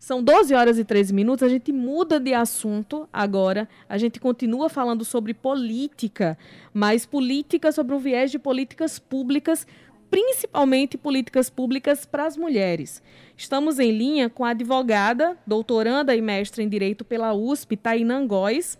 São 0.00 0.22
12 0.22 0.54
horas 0.54 0.78
e 0.78 0.84
13 0.84 1.12
minutos, 1.12 1.42
a 1.42 1.48
gente 1.48 1.70
muda 1.70 2.18
de 2.18 2.32
assunto 2.32 3.06
agora. 3.12 3.68
A 3.86 3.98
gente 3.98 4.18
continua 4.18 4.70
falando 4.70 5.04
sobre 5.04 5.34
política, 5.34 6.38
mas 6.72 7.04
política 7.04 7.70
sobre 7.70 7.94
o 7.94 7.98
viés 7.98 8.30
de 8.30 8.38
políticas 8.38 8.98
públicas, 8.98 9.66
principalmente 10.10 10.96
políticas 10.96 11.50
públicas 11.50 12.06
para 12.06 12.24
as 12.24 12.34
mulheres. 12.34 13.02
Estamos 13.36 13.78
em 13.78 13.92
linha 13.92 14.30
com 14.30 14.42
a 14.42 14.50
advogada, 14.50 15.36
doutoranda 15.46 16.16
e 16.16 16.22
mestre 16.22 16.62
em 16.62 16.68
Direito 16.68 17.04
pela 17.04 17.34
USP, 17.34 17.76
Tainã 17.76 18.26
Góes. 18.26 18.78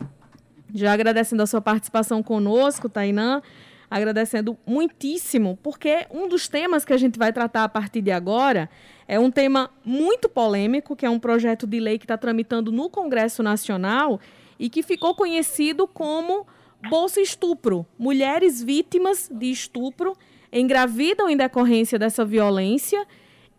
Já 0.72 0.94
agradecendo 0.94 1.42
a 1.42 1.46
sua 1.46 1.60
participação 1.60 2.22
conosco, 2.22 2.88
Tainã 2.88 3.42
agradecendo 3.90 4.56
muitíssimo, 4.64 5.58
porque 5.62 6.06
um 6.10 6.28
dos 6.28 6.46
temas 6.46 6.84
que 6.84 6.92
a 6.92 6.96
gente 6.96 7.18
vai 7.18 7.32
tratar 7.32 7.64
a 7.64 7.68
partir 7.68 8.00
de 8.00 8.12
agora 8.12 8.70
é 9.08 9.18
um 9.18 9.30
tema 9.30 9.70
muito 9.84 10.28
polêmico, 10.28 10.94
que 10.94 11.04
é 11.04 11.10
um 11.10 11.18
projeto 11.18 11.66
de 11.66 11.80
lei 11.80 11.98
que 11.98 12.04
está 12.04 12.16
tramitando 12.16 12.70
no 12.70 12.88
Congresso 12.88 13.42
Nacional 13.42 14.20
e 14.58 14.70
que 14.70 14.84
ficou 14.84 15.14
conhecido 15.16 15.88
como 15.88 16.46
Bolsa 16.88 17.20
Estupro. 17.20 17.84
Mulheres 17.98 18.62
vítimas 18.62 19.28
de 19.28 19.50
estupro 19.50 20.16
engravidam 20.52 21.28
em 21.28 21.36
decorrência 21.36 21.98
dessa 21.98 22.24
violência 22.24 23.04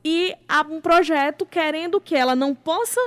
e 0.04 0.34
há 0.48 0.62
um 0.62 0.80
projeto 0.80 1.46
querendo 1.46 2.00
que 2.00 2.16
ela 2.16 2.36
não 2.36 2.56
possa 2.56 3.00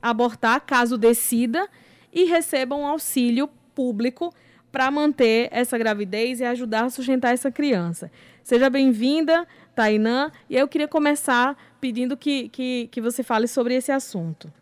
abortar 0.00 0.60
caso 0.62 0.96
decida 0.96 1.68
e 2.12 2.24
receba 2.24 2.74
um 2.74 2.86
auxílio 2.86 3.48
público 3.74 4.32
para 4.74 4.90
manter 4.90 5.48
essa 5.52 5.78
gravidez 5.78 6.40
e 6.40 6.44
ajudar 6.44 6.86
a 6.86 6.90
sustentar 6.90 7.32
essa 7.32 7.48
criança. 7.48 8.10
Seja 8.42 8.68
bem-vinda, 8.68 9.46
Tainã, 9.72 10.32
e 10.50 10.56
eu 10.56 10.66
queria 10.66 10.88
começar 10.88 11.56
pedindo 11.80 12.16
que, 12.16 12.48
que, 12.48 12.88
que 12.88 13.00
você 13.00 13.22
fale 13.22 13.46
sobre 13.46 13.76
esse 13.76 13.92
assunto. 13.92 14.52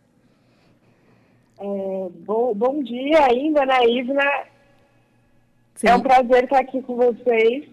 É, 1.59 1.65
bom, 2.27 2.52
bom 2.55 2.83
dia 2.83 3.24
ainda, 3.24 3.65
né, 3.65 3.87
Ivna? 3.88 4.30
Sim. 5.77 5.88
É 5.88 5.95
um 5.95 6.01
prazer 6.02 6.45
estar 6.45 6.60
aqui 6.60 6.83
com 6.83 6.95
vocês. 6.95 7.65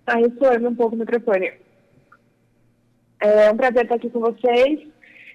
Está 0.00 0.16
ressoando 0.16 0.68
um 0.68 0.74
pouco 0.74 0.96
o 0.96 0.98
microfone. 0.98 1.52
É 3.20 3.52
um 3.52 3.56
prazer 3.56 3.84
estar 3.84 3.94
aqui 3.94 4.10
com 4.10 4.18
vocês. 4.18 4.80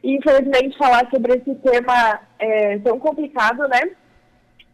E, 0.04 0.18
infelizmente, 0.18 0.78
falar 0.78 1.10
sobre 1.10 1.38
esse 1.38 1.56
tema 1.56 2.20
é 2.38 2.78
tão 2.80 3.00
complicado, 3.00 3.66
né? 3.70 3.92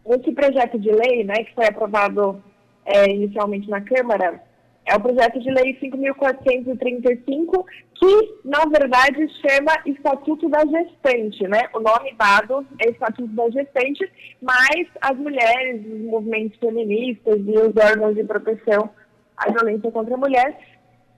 Esse 0.08 0.32
projeto 0.32 0.80
de 0.80 0.92
lei, 0.92 1.24
né, 1.24 1.36
que 1.44 1.56
foi 1.56 1.66
aprovado 1.66 2.42
é, 2.86 3.10
inicialmente 3.10 3.70
na 3.70 3.82
Câmara, 3.82 4.42
é 4.86 4.96
o 4.96 5.00
projeto 5.00 5.40
de 5.40 5.50
lei 5.52 5.76
5.435, 5.80 7.66
que, 7.96 8.40
na 8.46 8.66
verdade, 8.66 9.28
chama 9.42 9.72
Estatuto 9.86 10.48
da 10.48 10.64
Gestante, 10.66 11.48
né? 11.48 11.64
O 11.74 11.80
nome 11.80 12.14
dado 12.16 12.66
é 12.80 12.90
Estatuto 12.90 13.34
da 13.34 13.50
Gestante, 13.50 14.08
mas 14.40 14.88
as 15.02 15.18
mulheres, 15.18 15.84
os 15.88 16.02
movimentos 16.02 16.60
feministas 16.60 17.40
e 17.40 17.52
os 17.58 17.76
órgãos 17.76 18.14
de 18.16 18.24
proteção 18.24 18.92
à 19.38 19.52
violência 19.52 19.92
contra 19.92 20.14
a 20.14 20.18
mulher 20.18 20.56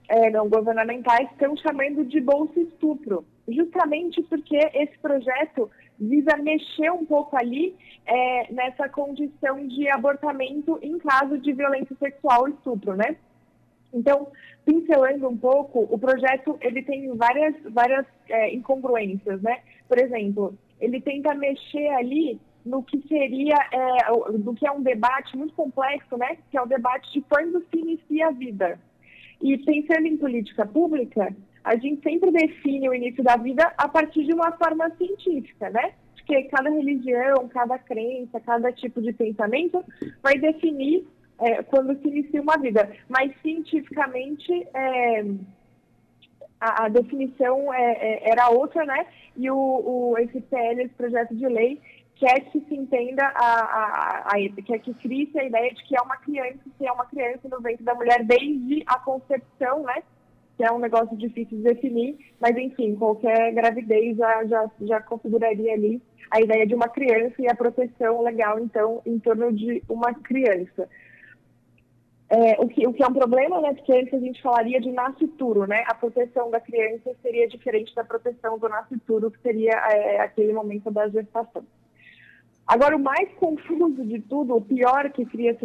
é, 0.08 0.30
não 0.30 0.48
governamentais 0.48 1.28
estão 1.32 1.54
chamando 1.58 2.04
de 2.04 2.20
Bolsa 2.20 2.58
Estupro, 2.58 3.24
justamente 3.46 4.22
porque 4.22 4.56
esse 4.56 4.98
projeto 5.00 5.70
visa 6.00 6.36
mexer 6.36 6.90
um 6.92 7.04
pouco 7.04 7.36
ali 7.36 7.74
é, 8.06 8.52
nessa 8.52 8.88
condição 8.88 9.66
de 9.66 9.88
abortamento 9.88 10.78
em 10.82 10.98
caso 10.98 11.38
de 11.38 11.52
violência 11.52 11.96
sexual 11.98 12.48
e 12.48 12.52
estupro, 12.52 12.94
né? 12.94 13.16
Então, 13.92 14.28
pincelando 14.64 15.28
um 15.28 15.36
pouco, 15.36 15.86
o 15.90 15.98
projeto 15.98 16.58
ele 16.60 16.82
tem 16.82 17.14
várias, 17.16 17.54
várias 17.70 18.06
é, 18.28 18.54
incongruências, 18.54 19.40
né? 19.42 19.60
Por 19.88 19.98
exemplo, 19.98 20.56
ele 20.80 21.00
tenta 21.00 21.34
mexer 21.34 21.88
ali 21.88 22.38
no 22.64 22.82
que 22.82 23.00
seria, 23.08 23.56
é, 23.72 24.38
do 24.38 24.54
que 24.54 24.66
é 24.66 24.70
um 24.70 24.82
debate 24.82 25.36
muito 25.36 25.54
complexo, 25.54 26.16
né? 26.18 26.36
Que 26.50 26.58
é 26.58 26.62
o 26.62 26.66
debate 26.66 27.10
de 27.12 27.22
quando 27.22 27.64
se 27.70 27.78
inicia 27.78 28.28
a 28.28 28.32
vida. 28.32 28.78
E 29.40 29.56
pensando 29.58 30.06
em 30.06 30.16
política 30.16 30.66
pública, 30.66 31.34
a 31.68 31.76
gente 31.76 32.02
sempre 32.02 32.30
define 32.30 32.88
o 32.88 32.94
início 32.94 33.22
da 33.22 33.36
vida 33.36 33.70
a 33.76 33.86
partir 33.86 34.24
de 34.24 34.32
uma 34.32 34.52
forma 34.52 34.88
científica, 34.96 35.68
né? 35.68 35.92
Porque 36.14 36.44
cada 36.44 36.70
religião, 36.70 37.46
cada 37.48 37.78
crença, 37.78 38.40
cada 38.40 38.72
tipo 38.72 39.02
de 39.02 39.12
pensamento 39.12 39.84
vai 40.22 40.38
definir 40.38 41.06
é, 41.38 41.62
quando 41.64 41.94
se 42.00 42.08
inicia 42.08 42.40
uma 42.40 42.56
vida. 42.56 42.90
Mas 43.06 43.34
cientificamente 43.42 44.66
é, 44.72 45.24
a, 46.58 46.86
a, 46.86 46.88
definição 46.88 47.72
é, 47.74 47.92
é 47.92 48.30
era 48.30 48.48
outra, 48.48 48.86
né? 48.86 49.06
E 49.36 49.50
o, 49.50 49.54
o, 49.54 50.18
esse 50.18 50.40
PL, 50.40 50.84
esse 50.84 50.94
projeto 50.94 51.36
de 51.36 51.46
lei, 51.46 51.78
quer 52.16 52.40
que 52.50 52.60
se 52.60 52.74
entenda, 52.74 53.26
a, 53.34 53.60
a, 53.60 54.18
a, 54.28 54.62
quer 54.64 54.78
que 54.78 54.94
crie 54.94 55.30
a 55.36 55.44
ideia 55.44 55.74
de 55.74 55.84
que 55.84 55.94
é 55.94 56.00
uma 56.00 56.16
criança, 56.16 56.60
que 56.78 56.86
é 56.86 56.92
uma 56.92 57.04
criança 57.04 57.46
no 57.46 57.60
ventre 57.60 57.84
da 57.84 57.94
mulher 57.94 58.24
desde 58.24 58.82
a 58.86 58.98
concepção, 59.00 59.82
né? 59.82 60.02
Que 60.58 60.64
é 60.64 60.72
um 60.72 60.80
negócio 60.80 61.16
difícil 61.16 61.56
de 61.58 61.62
definir, 61.62 62.18
mas 62.40 62.56
enfim, 62.56 62.96
qualquer 62.96 63.52
gravidez 63.54 64.16
já, 64.16 64.44
já, 64.44 64.70
já 64.80 65.00
configuraria 65.00 65.72
ali 65.72 66.02
a 66.32 66.40
ideia 66.40 66.66
de 66.66 66.74
uma 66.74 66.88
criança 66.88 67.36
e 67.38 67.48
a 67.48 67.54
proteção 67.54 68.22
legal, 68.22 68.58
então, 68.58 69.00
em 69.06 69.20
torno 69.20 69.52
de 69.52 69.80
uma 69.88 70.12
criança. 70.14 70.88
É, 72.28 72.60
o, 72.60 72.66
que, 72.66 72.86
o 72.88 72.92
que 72.92 73.04
é 73.04 73.06
um 73.06 73.14
problema, 73.14 73.60
né? 73.60 73.72
Porque 73.72 73.92
antes 73.92 74.12
a 74.12 74.18
gente 74.18 74.42
falaria 74.42 74.80
de 74.80 74.90
nascituro, 74.90 75.64
né? 75.64 75.84
A 75.86 75.94
proteção 75.94 76.50
da 76.50 76.60
criança 76.60 77.14
seria 77.22 77.48
diferente 77.48 77.94
da 77.94 78.02
proteção 78.02 78.58
do 78.58 78.68
nascituro, 78.68 79.30
que 79.30 79.40
seria 79.40 79.72
é, 79.92 80.20
aquele 80.20 80.52
momento 80.52 80.90
da 80.90 81.08
gestação. 81.08 81.64
Agora, 82.66 82.96
o 82.96 83.00
mais 83.00 83.32
confuso 83.36 84.04
de 84.04 84.20
tudo, 84.22 84.56
o 84.56 84.60
pior 84.60 85.08
que 85.10 85.24
cria-se 85.24 85.64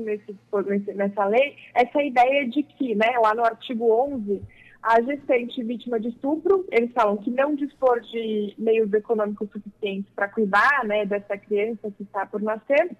nessa 0.93 1.25
lei, 1.25 1.55
é 1.75 1.81
essa 1.81 2.01
ideia 2.01 2.47
de 2.47 2.61
que, 2.61 2.95
né, 2.95 3.11
lá 3.21 3.33
no 3.33 3.43
artigo 3.43 3.91
11, 3.91 4.41
a 4.83 5.01
gestante 5.01 5.63
vítima 5.63 5.97
de 5.97 6.09
estupro, 6.09 6.65
eles 6.69 6.91
falam 6.91 7.15
que 7.15 7.31
não 7.31 7.55
dispor 7.55 8.01
de 8.01 8.53
meios 8.57 8.91
econômicos 8.91 9.49
suficientes 9.49 10.11
para 10.13 10.27
cuidar 10.27 10.83
né, 10.83 11.05
dessa 11.05 11.37
criança 11.37 11.89
que 11.89 12.03
está 12.03 12.25
por 12.25 12.41
nascer, 12.41 12.91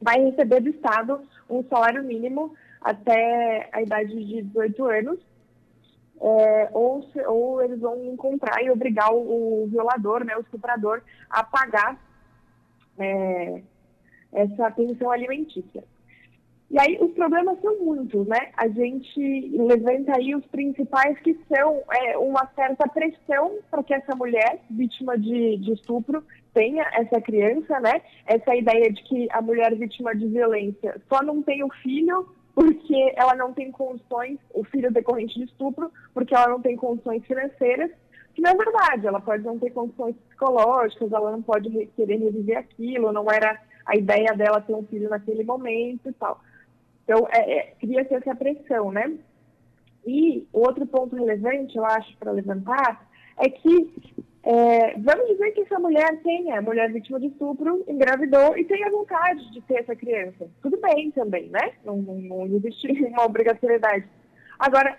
vai 0.00 0.20
receber 0.24 0.60
do 0.60 0.68
Estado 0.68 1.20
um 1.50 1.64
salário 1.64 2.04
mínimo 2.04 2.54
até 2.80 3.68
a 3.72 3.82
idade 3.82 4.14
de 4.14 4.42
18 4.42 4.84
anos, 4.84 5.18
é, 6.20 6.70
ou, 6.72 7.02
se, 7.10 7.20
ou 7.26 7.62
eles 7.62 7.80
vão 7.80 8.04
encontrar 8.04 8.62
e 8.62 8.70
obrigar 8.70 9.12
o, 9.12 9.64
o 9.64 9.66
violador, 9.66 10.24
né, 10.24 10.36
o 10.36 10.40
estuprador, 10.40 11.02
a 11.28 11.42
pagar 11.42 12.00
é, 12.96 13.62
essa 14.32 14.70
pensão 14.70 15.10
alimentícia. 15.10 15.82
E 16.70 16.78
aí 16.78 16.98
os 17.00 17.12
problemas 17.12 17.58
são 17.62 17.78
muitos, 17.78 18.26
né? 18.26 18.50
A 18.54 18.68
gente 18.68 19.50
levanta 19.56 20.16
aí 20.16 20.34
os 20.34 20.44
principais 20.46 21.18
que 21.20 21.34
são 21.48 21.82
é, 21.90 22.18
uma 22.18 22.46
certa 22.54 22.86
pressão 22.88 23.58
para 23.70 23.82
que 23.82 23.94
essa 23.94 24.14
mulher, 24.14 24.60
vítima 24.70 25.16
de, 25.16 25.56
de 25.56 25.72
estupro, 25.72 26.22
tenha 26.52 26.84
essa 26.92 27.20
criança, 27.22 27.80
né? 27.80 28.02
Essa 28.26 28.54
ideia 28.54 28.92
de 28.92 29.02
que 29.04 29.28
a 29.30 29.40
mulher 29.40 29.74
vítima 29.76 30.14
de 30.14 30.26
violência 30.26 31.00
só 31.08 31.22
não 31.22 31.42
tem 31.42 31.64
o 31.64 31.72
filho 31.82 32.28
porque 32.54 33.12
ela 33.16 33.36
não 33.36 33.52
tem 33.52 33.70
condições, 33.70 34.36
o 34.52 34.64
filho 34.64 34.92
decorrente 34.92 35.38
de 35.38 35.44
estupro, 35.44 35.92
porque 36.12 36.34
ela 36.34 36.48
não 36.48 36.60
tem 36.60 36.76
condições 36.76 37.24
financeiras, 37.24 37.88
que 38.34 38.42
não 38.42 38.50
é 38.50 38.56
verdade, 38.56 39.06
ela 39.06 39.20
pode 39.20 39.44
não 39.44 39.60
ter 39.60 39.70
condições 39.70 40.16
psicológicas, 40.28 41.12
ela 41.12 41.30
não 41.30 41.40
pode 41.40 41.70
querer 41.94 42.16
reviver 42.16 42.58
aquilo, 42.58 43.12
não 43.12 43.30
era 43.30 43.60
a 43.86 43.96
ideia 43.96 44.32
dela 44.34 44.60
ter 44.60 44.74
um 44.74 44.82
filho 44.82 45.08
naquele 45.08 45.44
momento 45.44 46.08
e 46.08 46.12
tal. 46.14 46.40
Então, 47.08 47.26
é, 47.32 47.58
é, 47.58 47.74
cria-se 47.80 48.14
essa 48.14 48.34
pressão, 48.34 48.92
né? 48.92 49.10
E 50.06 50.46
outro 50.52 50.86
ponto 50.86 51.16
relevante, 51.16 51.74
eu 51.74 51.84
acho, 51.86 52.14
para 52.18 52.32
levantar, 52.32 53.08
é 53.38 53.48
que 53.48 53.90
é, 54.42 54.92
vamos 54.98 55.26
dizer 55.26 55.52
que 55.52 55.62
essa 55.62 55.78
mulher 55.78 56.20
tenha, 56.22 56.60
mulher 56.60 56.92
vítima 56.92 57.18
de 57.18 57.28
estupro, 57.28 57.82
engravidou 57.88 58.58
e 58.58 58.64
tenha 58.64 58.90
vontade 58.90 59.50
de 59.52 59.62
ter 59.62 59.80
essa 59.80 59.96
criança. 59.96 60.50
Tudo 60.60 60.78
bem 60.82 61.10
também, 61.12 61.48
né? 61.48 61.72
Não, 61.82 61.96
não, 61.96 62.20
não 62.20 62.44
existe 62.44 62.92
uma 63.08 63.24
obrigatoriedade. 63.24 64.04
Agora, 64.58 64.94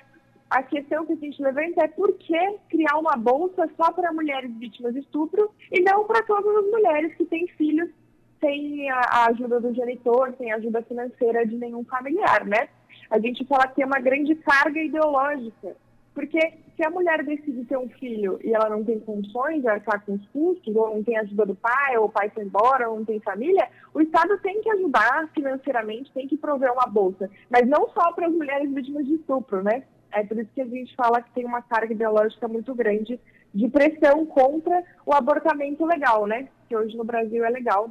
a 0.50 0.63
questão 0.63 1.06
que 1.06 1.13
a 1.13 1.15
gente 1.15 1.39
levanta 1.44 1.83
é 1.83 1.88
por 1.89 2.11
que 2.13 2.56
criar 2.71 2.97
uma 2.97 3.15
bolsa 3.15 3.69
só 3.77 3.91
para 3.91 4.11
mulheres 4.11 4.51
vítimas 4.57 4.95
de 4.95 5.01
estupro 5.01 5.51
e 5.71 5.79
não 5.81 6.06
para 6.06 6.23
todas 6.23 6.56
as 6.56 6.71
mulheres 6.71 7.13
que 7.15 7.25
têm 7.25 7.45
filhos 7.50 7.91
sem 8.39 8.89
a 8.89 9.27
ajuda 9.30 9.59
do 9.59 9.74
genitor, 9.74 10.33
sem 10.38 10.51
ajuda 10.51 10.81
financeira 10.83 11.45
de 11.45 11.56
nenhum 11.56 11.83
familiar, 11.83 12.45
né? 12.45 12.69
A 13.09 13.19
gente 13.19 13.45
fala 13.45 13.68
que 13.68 13.81
é 13.81 13.86
uma 13.86 14.00
grande 14.00 14.36
carga 14.36 14.80
ideológica, 14.80 15.75
porque 16.13 16.39
se 16.75 16.86
a 16.86 16.89
mulher 16.89 17.24
decide 17.24 17.65
ter 17.65 17.77
um 17.77 17.89
filho 17.89 18.39
e 18.44 18.53
ela 18.53 18.69
não 18.69 18.83
tem 18.83 19.00
condições 19.00 19.62
de 19.62 19.68
arcar 19.68 20.03
com 20.06 20.13
os 20.13 20.27
custos, 20.30 20.75
ou 20.75 20.95
não 20.95 21.03
tem 21.03 21.18
ajuda 21.18 21.45
do 21.45 21.56
pai, 21.56 21.97
ou 21.97 22.06
o 22.06 22.09
pai 22.09 22.30
foi 22.30 22.44
embora, 22.44 22.89
ou 22.89 22.97
não 22.97 23.06
tem 23.06 23.19
família, 23.19 23.68
o 23.94 24.01
Estado 24.01 24.38
tem 24.39 24.62
que 24.62 24.69
ajudar 24.69 25.30
financeiramente, 25.33 26.12
tem 26.13 26.27
que 26.27 26.38
prover 26.38 26.71
uma 26.71 26.85
bolsa. 26.85 27.30
Mas 27.50 27.68
não 27.68 27.89
só 27.89 28.13
para 28.13 28.27
as 28.27 28.33
mulheres 28.33 28.71
vítimas 28.71 29.06
de 29.06 29.15
estupro, 29.15 29.63
né? 29.63 29.83
É 30.12 30.24
por 30.24 30.39
isso 30.39 30.50
que 30.56 30.62
a 30.62 30.65
gente 30.65 30.95
fala 30.95 31.21
que 31.21 31.31
tem 31.31 31.45
uma 31.45 31.62
carga 31.62 31.94
ideológica 31.94 32.47
muito 32.47 32.74
grande 32.74 33.19
de 33.53 33.68
pressão 33.68 34.25
contra 34.25 34.83
o 35.06 35.13
abortamento 35.13 35.85
legal, 35.85 36.25
né? 36.27 36.47
Que 36.68 36.75
hoje 36.75 36.95
no 36.95 37.03
Brasil 37.03 37.44
é 37.44 37.50
legal 37.50 37.89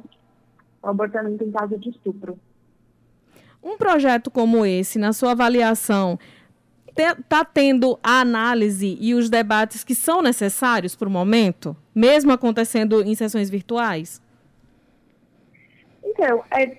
o 0.81 0.87
abortamento 0.87 1.43
em 1.43 1.51
caso 1.51 1.77
de 1.77 1.89
estupro. 1.89 2.39
Um 3.63 3.77
projeto 3.77 4.31
como 4.31 4.65
esse, 4.65 4.97
na 4.97 5.11
sua 5.11 5.31
avaliação, 5.31 6.17
está 6.89 7.45
tendo 7.45 7.99
a 8.03 8.21
análise 8.21 8.97
e 8.99 9.13
os 9.13 9.29
debates 9.29 9.83
que 9.83 9.95
são 9.95 10.21
necessários 10.21 10.95
para 10.95 11.07
o 11.07 11.11
momento, 11.11 11.75
mesmo 11.93 12.31
acontecendo 12.31 13.01
em 13.01 13.15
sessões 13.15 13.49
virtuais? 13.49 14.21
Então, 16.03 16.43
é, 16.51 16.77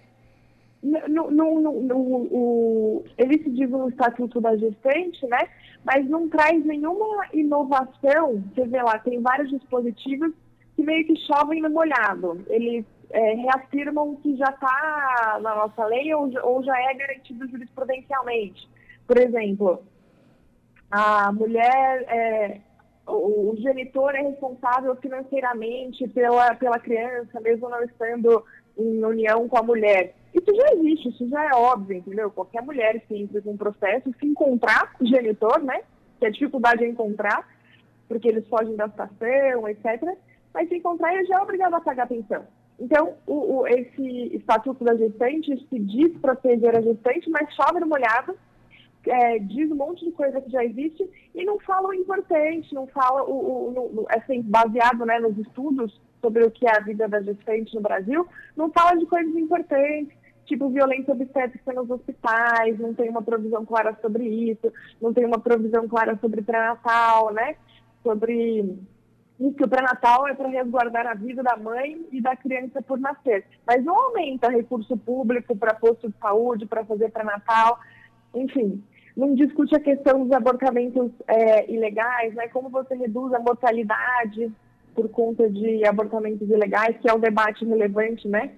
no, 0.82 1.30
no, 1.30 1.60
no, 1.60 1.96
o, 1.96 3.04
ele 3.16 3.42
se 3.42 3.50
diz 3.50 3.70
o 3.70 3.88
Estatuto 3.88 4.40
da 4.40 4.56
Gestante, 4.56 5.26
né? 5.26 5.48
Mas 5.84 6.08
não 6.08 6.28
traz 6.28 6.64
nenhuma 6.64 7.26
inovação. 7.32 8.42
Você 8.54 8.66
vê 8.66 8.82
lá, 8.82 8.98
tem 8.98 9.20
vários 9.20 9.50
dispositivos 9.50 10.32
que 10.76 10.82
meio 10.82 11.06
que 11.06 11.16
chovem 11.26 11.62
no 11.62 11.70
molhado. 11.70 12.44
Eles 12.48 12.84
é, 13.10 13.34
reafirmam 13.34 14.16
que 14.16 14.36
já 14.36 14.50
está 14.50 15.38
na 15.42 15.54
nossa 15.54 15.84
lei 15.86 16.14
ou, 16.14 16.30
ou 16.42 16.62
já 16.62 16.76
é 16.78 16.94
garantido 16.94 17.48
jurisprudencialmente. 17.48 18.68
Por 19.06 19.18
exemplo, 19.18 19.82
a 20.90 21.32
mulher, 21.32 22.04
é, 22.08 22.60
o, 23.06 23.50
o, 23.50 23.56
genitor 23.58 24.14
é 24.14 24.22
responsável 24.22 24.94
financeiramente 24.96 26.06
pela, 26.08 26.54
pela 26.54 26.78
criança, 26.78 27.40
mesmo 27.40 27.68
não 27.68 27.82
estando 27.82 28.44
em 28.78 29.04
união 29.04 29.48
com 29.48 29.58
a 29.58 29.62
mulher. 29.62 30.14
Isso 30.32 30.54
já 30.54 30.72
existe, 30.74 31.08
isso 31.08 31.28
já 31.28 31.44
é 31.44 31.54
óbvio, 31.54 31.96
entendeu? 31.96 32.30
Qualquer 32.30 32.62
mulher 32.62 33.00
que 33.00 33.16
entre 33.16 33.40
com 33.42 33.50
um 33.50 33.56
processo, 33.56 34.14
se 34.18 34.26
encontrar 34.26 34.94
o 35.00 35.06
genitor, 35.06 35.60
né? 35.60 35.82
Que 36.20 36.26
a 36.26 36.30
dificuldade 36.30 36.84
é 36.84 36.88
encontrar, 36.88 37.48
porque 38.06 38.28
eles 38.28 38.46
fogem 38.46 38.76
da 38.76 38.88
situação, 38.88 39.68
etc. 39.68 40.16
Mas 40.54 40.68
se 40.68 40.76
encontrar, 40.76 41.12
ele 41.14 41.26
já 41.26 41.38
é 41.38 41.42
obrigado 41.42 41.74
a 41.74 41.80
pagar 41.80 42.06
pensão. 42.06 42.44
Então, 42.80 43.14
o, 43.26 43.58
o, 43.58 43.66
esse 43.66 44.34
estatuto 44.34 44.82
da 44.82 44.96
gestante 44.96 45.54
se 45.68 45.78
diz 45.78 46.16
proteger 46.18 46.74
a 46.74 46.80
gestante, 46.80 47.28
mas 47.28 47.54
chove 47.54 47.78
no 47.78 47.86
molhado, 47.86 48.34
é, 49.06 49.38
diz 49.38 49.70
um 49.70 49.76
monte 49.76 50.04
de 50.04 50.12
coisa 50.12 50.40
que 50.40 50.50
já 50.50 50.64
existe 50.64 51.08
e 51.34 51.44
não 51.44 51.58
fala 51.60 51.88
o 51.88 51.94
importante, 51.94 52.74
não 52.74 52.86
fala 52.86 53.22
o, 53.24 53.32
o, 53.32 54.00
o 54.00 54.06
assim, 54.08 54.40
baseado 54.42 55.04
né, 55.04 55.18
nos 55.18 55.36
estudos 55.38 56.00
sobre 56.22 56.44
o 56.44 56.50
que 56.50 56.66
é 56.66 56.76
a 56.76 56.80
vida 56.80 57.06
da 57.06 57.20
gestante 57.20 57.74
no 57.74 57.80
Brasil, 57.82 58.26
não 58.56 58.70
fala 58.70 58.96
de 58.96 59.06
coisas 59.06 59.34
importantes, 59.36 60.14
tipo 60.46 60.68
violência 60.70 61.12
obstétrica 61.12 61.72
nos 61.72 61.90
hospitais, 61.90 62.78
não 62.78 62.94
tem 62.94 63.08
uma 63.08 63.22
provisão 63.22 63.64
clara 63.64 63.96
sobre 64.00 64.24
isso, 64.24 64.72
não 65.00 65.12
tem 65.12 65.24
uma 65.24 65.38
provisão 65.38 65.86
clara 65.86 66.18
sobre 66.20 66.42
pré-natal, 66.42 67.32
né? 67.32 67.56
Sobre 68.02 68.76
que 69.48 69.64
o 69.64 69.68
pré-natal 69.68 70.28
é 70.28 70.34
para 70.34 70.48
resguardar 70.48 71.06
a 71.06 71.14
vida 71.14 71.42
da 71.42 71.56
mãe 71.56 72.06
e 72.12 72.20
da 72.20 72.36
criança 72.36 72.82
por 72.82 73.00
nascer. 73.00 73.46
Mas 73.66 73.82
não 73.82 73.98
aumenta 73.98 74.50
recurso 74.50 74.94
público 74.98 75.56
para 75.56 75.72
posto 75.72 76.10
de 76.10 76.18
saúde, 76.18 76.66
para 76.66 76.84
fazer 76.84 77.10
pré-natal, 77.10 77.78
enfim. 78.34 78.84
Não 79.16 79.34
discute 79.34 79.74
a 79.74 79.80
questão 79.80 80.24
dos 80.24 80.32
abortamentos 80.32 81.10
é, 81.26 81.70
ilegais, 81.72 82.34
né? 82.34 82.48
Como 82.48 82.68
você 82.68 82.94
reduz 82.94 83.32
a 83.32 83.38
mortalidade 83.38 84.52
por 84.94 85.08
conta 85.08 85.48
de 85.48 85.86
abortamentos 85.86 86.48
ilegais, 86.48 86.98
que 86.98 87.08
é 87.08 87.14
um 87.14 87.18
debate 87.18 87.64
relevante, 87.64 88.28
né? 88.28 88.52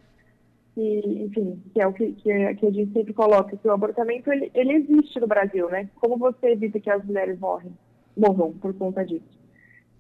Que, 0.75 1.25
enfim, 1.25 1.63
que 1.73 1.81
é 1.81 1.87
o 1.87 1.93
que, 1.93 2.13
que, 2.13 2.55
que 2.55 2.67
a 2.67 2.71
gente 2.71 2.93
sempre 2.93 3.13
coloca, 3.13 3.57
que 3.57 3.69
o 3.69 3.73
abortamento 3.73 4.33
ele, 4.33 4.51
ele 4.53 4.73
existe 4.73 5.21
no 5.21 5.29
Brasil, 5.29 5.69
né? 5.71 5.89
Como 6.01 6.17
você 6.17 6.49
evita 6.49 6.81
que 6.81 6.91
as 6.91 7.05
mulheres 7.05 7.39
morrem, 7.39 7.73
morram 8.17 8.53
por 8.53 8.75
conta 8.75 9.05
disso? 9.05 9.42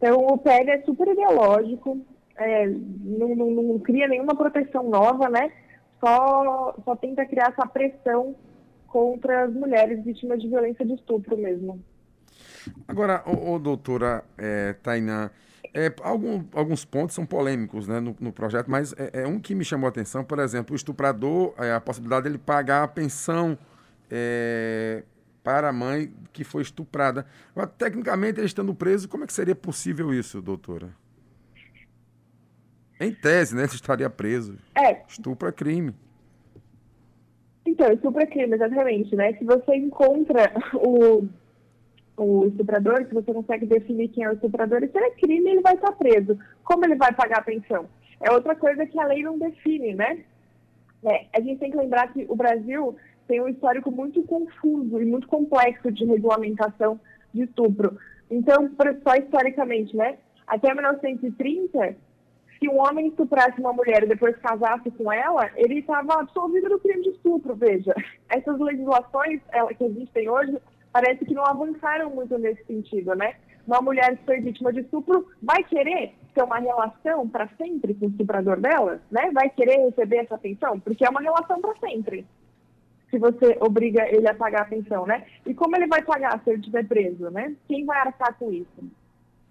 Então, 0.02 0.26
o 0.26 0.37
PL 0.37 0.69
é 0.69 0.82
super 0.82 1.06
ideológico, 1.06 2.04
é, 2.37 2.66
não, 2.66 3.37
não, 3.37 3.50
não, 3.52 3.78
cria 3.78 4.08
nenhuma 4.08 4.34
proteção 4.34 4.90
nova, 4.90 5.28
né? 5.28 5.52
Só, 6.00 6.75
só 6.84 6.96
tenta 6.96 7.25
criar 7.25 7.52
essa 7.56 7.64
pressão 7.69 8.34
contra 8.88 9.44
as 9.44 9.54
mulheres 9.54 10.04
vítimas 10.04 10.43
de 10.43 10.49
violência 10.49 10.84
de 10.84 10.94
estupro 10.94 11.38
mesmo. 11.38 11.81
Agora, 12.88 13.22
ô, 13.25 13.52
ô 13.52 13.58
doutora 13.60 14.25
é, 14.37 14.72
Tainá, 14.82 15.31
é, 15.72 15.94
algum, 16.02 16.43
alguns 16.52 16.84
pontos 16.84 17.14
são 17.14 17.25
polêmicos 17.25 17.87
né, 17.87 18.00
no, 18.00 18.16
no 18.19 18.32
projeto, 18.32 18.69
mas 18.69 18.93
é, 18.94 19.22
é, 19.22 19.26
um 19.28 19.38
que 19.38 19.55
me 19.55 19.64
chamou 19.64 19.87
a 19.87 19.90
atenção, 19.90 20.25
por 20.25 20.40
exemplo, 20.40 20.72
o 20.72 20.76
estuprador, 20.76 21.55
é, 21.58 21.72
a 21.72 21.81
possibilidade 21.81 22.25
dele 22.25 22.38
pagar 22.38 22.82
a 22.82 22.88
pensão 22.88 23.56
é, 24.10 25.05
para 25.43 25.69
a 25.69 25.73
mãe 25.73 26.12
que 26.33 26.44
foi 26.44 26.62
estuprada. 26.62 27.27
Tecnicamente, 27.77 28.39
ele 28.39 28.47
estando 28.47 28.75
preso, 28.75 29.09
como 29.09 29.25
é 29.25 29.27
que 29.27 29.33
seria 29.33 29.55
possível 29.55 30.12
isso, 30.15 30.41
doutora? 30.41 30.91
Em 33.00 33.12
tese, 33.12 33.55
né? 33.55 33.62
Ele 33.62 33.73
estaria 33.73 34.09
preso. 34.09 34.56
É. 34.75 35.03
Estupro 35.09 35.49
é 35.49 35.53
crime. 35.53 35.94
Então, 37.67 37.93
estupro 37.93 38.23
é 38.23 38.27
crime, 38.27 38.55
exatamente, 38.55 39.15
né? 39.17 39.33
Se 39.35 39.44
você 39.44 39.75
encontra 39.77 40.53
o 40.75 41.27
o 42.17 42.47
estuprador, 42.47 43.06
se 43.06 43.15
você 43.15 43.33
consegue 43.33 43.67
definir 43.67 44.09
quem 44.09 44.25
é 44.25 44.31
o 44.31 44.35
estuprador, 44.35 44.81
se 44.81 44.97
ele 44.97 45.06
é 45.06 45.11
crime, 45.12 45.50
ele 45.50 45.61
vai 45.61 45.75
estar 45.75 45.93
preso. 45.93 46.39
Como 46.62 46.85
ele 46.85 46.94
vai 46.94 47.12
pagar 47.12 47.39
a 47.39 47.43
pensão? 47.43 47.89
É 48.21 48.31
outra 48.31 48.55
coisa 48.55 48.87
que 48.87 48.99
a 48.99 49.06
lei 49.06 49.23
não 49.23 49.39
define, 49.39 49.94
né? 49.94 50.25
É, 51.05 51.27
a 51.33 51.41
gente 51.41 51.59
tem 51.59 51.71
que 51.71 51.77
lembrar 51.77 52.12
que 52.12 52.25
o 52.29 52.37
Brasil 52.37 52.97
tem 53.26 53.40
um 53.40 53.48
histórico 53.48 53.90
muito 53.90 54.22
confuso 54.22 55.00
e 55.00 55.04
muito 55.04 55.26
complexo 55.28 55.90
de 55.90 56.04
regulamentação 56.04 57.00
de 57.32 57.42
estupro. 57.42 57.96
Então, 58.30 58.70
só 59.02 59.14
historicamente, 59.16 59.96
né? 59.96 60.19
Até 60.46 60.74
1930, 60.74 61.96
se 62.58 62.69
um 62.69 62.78
homem 62.80 63.08
estuprasse 63.08 63.60
uma 63.60 63.72
mulher 63.72 64.04
e 64.04 64.08
depois 64.08 64.36
casasse 64.36 64.90
com 64.90 65.12
ela, 65.12 65.50
ele 65.56 65.80
estava 65.80 66.20
absolvido 66.20 66.69
do 66.69 66.78
crime 66.78 67.02
de 67.02 67.10
estupro, 67.10 67.54
veja. 67.54 67.94
Essas 68.28 68.58
legislações 68.58 69.40
que 69.76 69.84
existem 69.84 70.28
hoje 70.28 70.56
parece 70.92 71.24
que 71.24 71.34
não 71.34 71.44
avançaram 71.44 72.10
muito 72.10 72.36
nesse 72.38 72.64
sentido, 72.64 73.14
né? 73.14 73.34
Uma 73.66 73.80
mulher 73.80 74.16
que 74.16 74.24
foi 74.24 74.40
vítima 74.40 74.72
de 74.72 74.80
estupro 74.80 75.26
vai 75.42 75.62
querer 75.64 76.14
ter 76.34 76.42
uma 76.42 76.58
relação 76.58 77.28
para 77.28 77.48
sempre 77.56 77.94
com 77.94 78.06
o 78.06 78.08
estuprador 78.08 78.60
dela, 78.60 79.00
né? 79.10 79.30
Vai 79.32 79.48
querer 79.50 79.84
receber 79.84 80.19
essa 80.19 80.36
pensão, 80.36 80.80
porque 80.80 81.04
é 81.04 81.10
uma 81.10 81.20
relação 81.20 81.60
para 81.60 81.74
sempre. 81.76 82.26
Se 83.12 83.19
você 83.19 83.59
obriga 83.61 84.09
ele 84.09 84.26
a 84.26 84.35
pagar 84.35 84.62
a 84.62 84.64
pensão, 84.64 85.05
né? 85.05 85.26
E 85.44 85.53
como 85.53 85.76
ele 85.76 85.87
vai 85.87 86.03
pagar 86.03 86.43
se 86.43 86.49
ele 86.49 86.61
estiver 86.61 86.88
preso, 86.88 87.29
né? 87.31 87.55
Quem 87.69 87.85
vai 87.85 87.99
arcar 87.99 88.35
com 88.38 88.50
isso? 88.50 88.91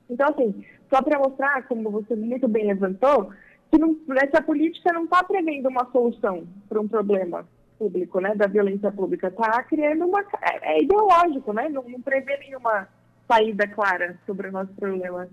Então, 0.10 0.28
assim, 0.30 0.66
só 0.90 1.02
para 1.02 1.20
mostrar, 1.20 1.68
como 1.68 1.92
você 1.92 2.16
muito 2.16 2.48
bem 2.48 2.66
levantou, 2.66 3.32
que 3.72 3.78
não, 3.78 3.96
essa 4.22 4.42
política 4.42 4.92
não 4.92 5.04
está 5.04 5.24
prevendo 5.24 5.70
uma 5.70 5.90
solução 5.92 6.46
para 6.68 6.82
um 6.82 6.88
problema 6.88 7.48
público, 7.80 8.20
né, 8.20 8.36
da 8.36 8.48
violência 8.48 8.92
pública, 8.92 9.28
está 9.28 9.64
criando 9.64 10.06
uma. 10.06 10.22
É, 10.42 10.74
é 10.76 10.84
ideológico, 10.84 11.54
né? 11.54 11.70
Não, 11.70 11.84
não 11.84 12.02
prevê 12.02 12.38
nenhuma 12.38 12.88
saída 13.28 13.68
clara 13.68 14.20
sobre 14.26 14.50
o 14.50 14.52
nosso 14.52 14.74
problema. 14.74 15.30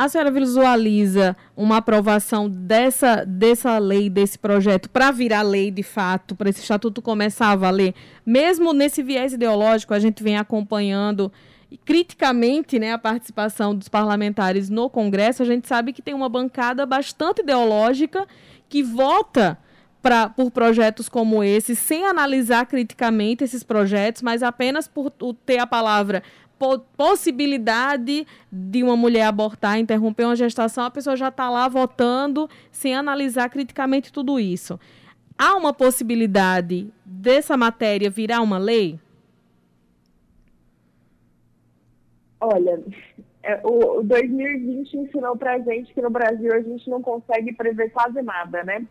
A 0.00 0.08
senhora 0.08 0.30
visualiza 0.30 1.36
uma 1.54 1.76
aprovação 1.76 2.48
dessa, 2.48 3.22
dessa 3.22 3.76
lei, 3.76 4.08
desse 4.08 4.38
projeto, 4.38 4.88
para 4.88 5.10
virar 5.10 5.42
lei 5.42 5.70
de 5.70 5.82
fato, 5.82 6.34
para 6.34 6.48
esse 6.48 6.62
estatuto 6.62 7.02
começar 7.02 7.50
a 7.50 7.56
valer? 7.56 7.92
Mesmo 8.24 8.72
nesse 8.72 9.02
viés 9.02 9.34
ideológico, 9.34 9.92
a 9.92 9.98
gente 9.98 10.22
vem 10.22 10.38
acompanhando 10.38 11.30
criticamente 11.84 12.78
né, 12.78 12.94
a 12.94 12.98
participação 12.98 13.74
dos 13.74 13.90
parlamentares 13.90 14.70
no 14.70 14.88
Congresso, 14.88 15.42
a 15.42 15.46
gente 15.46 15.68
sabe 15.68 15.92
que 15.92 16.00
tem 16.00 16.14
uma 16.14 16.30
bancada 16.30 16.86
bastante 16.86 17.42
ideológica 17.42 18.26
que 18.70 18.82
vota 18.82 19.58
pra, 20.00 20.30
por 20.30 20.50
projetos 20.50 21.10
como 21.10 21.44
esse, 21.44 21.76
sem 21.76 22.06
analisar 22.06 22.64
criticamente 22.64 23.44
esses 23.44 23.62
projetos, 23.62 24.22
mas 24.22 24.42
apenas 24.42 24.88
por 24.88 25.10
ter 25.44 25.58
a 25.58 25.66
palavra 25.66 26.22
possibilidade 26.96 28.26
de 28.52 28.82
uma 28.82 28.96
mulher 28.96 29.24
abortar, 29.24 29.78
interromper 29.78 30.24
uma 30.24 30.36
gestação, 30.36 30.84
a 30.84 30.90
pessoa 30.90 31.16
já 31.16 31.28
está 31.28 31.48
lá 31.48 31.66
votando 31.66 32.48
sem 32.70 32.94
analisar 32.94 33.48
criticamente 33.48 34.12
tudo 34.12 34.38
isso. 34.38 34.78
Há 35.38 35.56
uma 35.56 35.72
possibilidade 35.72 36.92
dessa 37.04 37.56
matéria 37.56 38.10
virar 38.10 38.42
uma 38.42 38.58
lei? 38.58 39.00
Olha, 42.38 42.82
é, 43.42 43.60
o 43.64 44.02
2020 44.02 44.96
ensinou 44.98 45.36
para 45.36 45.58
gente 45.60 45.94
que 45.94 46.02
no 46.02 46.10
Brasil 46.10 46.52
a 46.52 46.60
gente 46.60 46.88
não 46.90 47.00
consegue 47.00 47.54
prever 47.54 47.90
quase 47.90 48.20
nada, 48.20 48.62
né? 48.64 48.86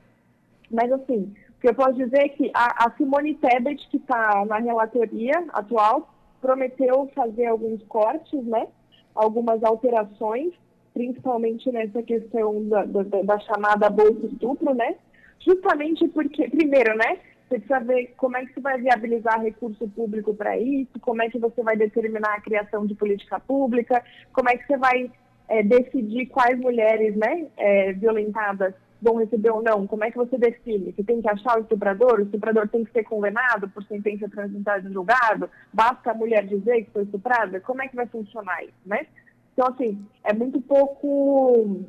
Mas, 0.72 0.92
assim, 0.92 1.34
o 1.50 1.62
que 1.62 1.70
eu 1.70 1.76
posso 1.76 1.94
dizer 1.94 2.20
é 2.20 2.30
que 2.30 2.52
a, 2.54 2.86
a 2.86 2.92
Simone 2.98 3.36
Tebet, 3.36 3.88
que 3.90 3.98
está 3.98 4.44
na 4.46 4.58
relatoria 4.58 5.46
atual, 5.54 6.14
prometeu 6.42 7.10
fazer 7.14 7.46
alguns 7.46 7.84
cortes, 7.84 8.44
né? 8.46 8.68
Algumas 9.16 9.64
alterações, 9.64 10.54
principalmente 10.94 11.72
nessa 11.72 12.02
questão 12.04 12.68
da, 12.68 12.86
da, 12.86 13.04
da 13.24 13.40
chamada 13.40 13.90
bolsa 13.90 14.26
estupro, 14.26 14.74
né? 14.74 14.96
Justamente 15.40 16.08
porque, 16.10 16.50
primeiro, 16.50 16.96
né? 16.96 17.18
Você 17.48 17.60
precisa 17.60 17.80
ver 17.80 18.14
como 18.16 18.38
é 18.38 18.46
que 18.46 18.54
você 18.54 18.62
vai 18.62 18.80
viabilizar 18.80 19.42
recurso 19.42 19.88
público 19.90 20.36
para 20.36 20.58
isso, 20.58 21.00
como 21.02 21.24
é 21.24 21.30
que 21.30 21.40
você 21.40 21.64
vai 21.64 21.76
determinar 21.76 22.36
a 22.36 22.42
criação 22.42 22.86
de 22.86 22.94
política 22.94 23.40
pública, 23.40 24.04
como 24.32 24.50
é 24.50 24.56
que 24.56 24.68
você 24.68 24.78
vai 24.78 25.12
é, 25.48 25.64
decidir 25.64 26.28
quais 26.28 26.60
mulheres 26.60 27.16
né, 27.16 27.48
é, 27.58 27.92
violentadas 27.94 28.76
vão 29.02 29.16
receber 29.16 29.52
ou 29.52 29.64
não, 29.64 29.88
como 29.88 30.04
é 30.04 30.12
que 30.12 30.18
você 30.18 30.38
define? 30.38 30.92
Você 30.92 31.04
tem 31.04 31.22
que 31.22 31.30
achar 31.30 31.58
o 31.58 31.62
estuprador? 31.62 32.20
O 32.20 32.24
estuprador 32.24 32.68
tem 32.68 32.84
que 32.84 32.92
ser 32.92 33.04
condenado 33.04 33.70
por 33.70 33.84
sentença 33.84 34.28
transitada 34.28 34.88
em 34.88 34.94
julgado? 34.94 35.50
Basta 35.74 36.12
a 36.12 36.14
mulher 36.14 36.46
dizer 36.46 36.84
que 36.84 36.92
foi 36.92 37.04
estuprada? 37.04 37.60
Como 37.62 37.82
é 37.82 37.88
que 37.88 37.96
vai 37.96 38.08
funcionar 38.08 38.64
isso, 38.64 38.74
né? 38.86 39.08
Então, 39.54 39.68
assim, 39.68 40.06
é 40.24 40.34
muito 40.34 40.62
pouco 40.62 41.86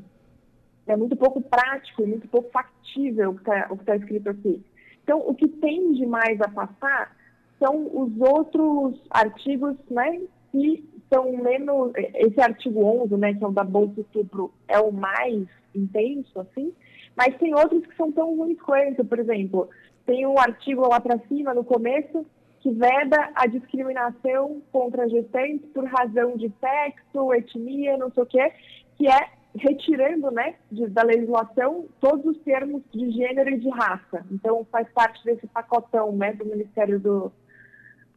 é 0.87 0.97
muito 0.97 1.15
pouco 1.15 1.41
prático 1.41 2.03
e 2.03 2.07
muito 2.07 2.27
pouco 2.29 2.51
factível 2.51 3.31
o 3.31 3.35
que 3.35 3.41
está 3.41 3.69
tá 3.85 3.97
escrito 3.97 4.31
aqui. 4.31 4.63
Então, 5.05 5.23
o 5.27 5.35
que 5.35 5.47
tende 5.47 6.05
mais 6.07 6.41
a 6.41 6.49
passar 6.49 7.17
são 7.59 7.87
os 7.93 8.13
outros 8.21 9.01
artigos, 9.11 9.77
né, 9.91 10.21
que 10.51 10.85
são 11.13 11.33
menos... 11.37 11.93
Esse 12.15 12.41
artigo 12.41 12.85
11, 13.03 13.17
né, 13.17 13.35
que 13.35 13.45
é 13.45 13.47
o 13.47 13.53
da 13.53 13.63
Bolsa 13.63 14.01
Estupro, 14.01 14.53
é 14.67 14.81
o 14.81 14.91
mais 14.91 15.47
intenso, 15.75 16.41
assim, 16.41 16.73
mas 17.17 17.37
tem 17.39 17.55
outros 17.55 17.85
que 17.87 17.97
são 17.97 18.11
tão 18.13 18.37
ruins 18.37 18.61
quanto, 18.61 19.05
por 19.05 19.19
exemplo, 19.19 19.69
tem 20.07 20.27
um 20.27 20.39
artigo 20.39 20.89
lá 20.89 21.01
para 21.01 21.19
cima, 21.29 21.55
no 21.55 21.65
começo, 21.65 22.27
que 22.61 22.71
veda 22.73 23.31
a 23.35 23.47
discriminação 23.47 24.61
contra 24.71 25.09
gestantes 25.09 25.67
por 25.73 25.85
razão 25.85 26.37
de 26.37 26.53
sexo, 26.61 27.33
etnia, 27.33 27.97
não 27.97 28.11
sei 28.11 28.23
o 28.23 28.27
quê, 28.27 28.53
que 28.97 29.09
é 29.09 29.29
retirando 29.55 30.31
né, 30.31 30.55
de, 30.71 30.87
da 30.89 31.03
legislação 31.03 31.87
todos 32.01 32.25
os 32.25 32.39
termos 32.43 32.83
de 32.93 33.11
gênero 33.11 33.51
e 33.51 33.59
de 33.59 33.69
raça. 33.71 34.25
Então, 34.31 34.67
faz 34.71 34.89
parte 34.93 35.25
desse 35.25 35.47
pacotão 35.49 36.13
né, 36.13 36.33
do 36.35 36.45
Ministério 36.45 37.01
do, 37.01 37.33